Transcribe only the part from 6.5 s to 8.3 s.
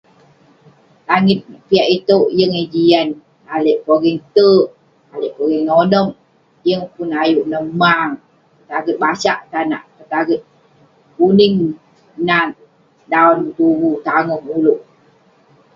yeng pun ayuk neh maang.